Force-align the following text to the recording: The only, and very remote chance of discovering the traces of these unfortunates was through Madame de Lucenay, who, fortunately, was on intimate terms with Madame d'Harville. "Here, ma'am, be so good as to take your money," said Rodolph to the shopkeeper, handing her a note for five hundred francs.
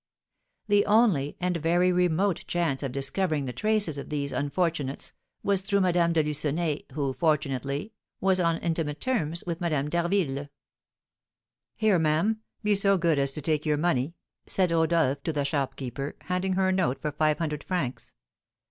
The 0.67 0.83
only, 0.87 1.37
and 1.39 1.55
very 1.57 1.91
remote 1.91 2.45
chance 2.47 2.81
of 2.81 2.91
discovering 2.91 3.45
the 3.45 3.53
traces 3.53 3.99
of 3.99 4.09
these 4.09 4.31
unfortunates 4.31 5.13
was 5.43 5.61
through 5.61 5.81
Madame 5.81 6.11
de 6.11 6.23
Lucenay, 6.23 6.85
who, 6.93 7.13
fortunately, 7.13 7.93
was 8.19 8.39
on 8.39 8.57
intimate 8.61 8.99
terms 8.99 9.43
with 9.45 9.61
Madame 9.61 9.91
d'Harville. 9.91 10.47
"Here, 11.75 11.99
ma'am, 11.99 12.41
be 12.63 12.73
so 12.73 12.97
good 12.97 13.19
as 13.19 13.33
to 13.33 13.43
take 13.43 13.63
your 13.63 13.77
money," 13.77 14.15
said 14.47 14.71
Rodolph 14.71 15.21
to 15.21 15.31
the 15.31 15.45
shopkeeper, 15.45 16.15
handing 16.21 16.53
her 16.53 16.69
a 16.69 16.73
note 16.73 16.99
for 16.99 17.11
five 17.11 17.37
hundred 17.37 17.63
francs. 17.63 18.15